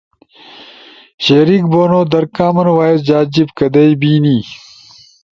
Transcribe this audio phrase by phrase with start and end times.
[1.23, 4.37] شریک بونو در، کامن وائس جا جیِب کدئی بینی؟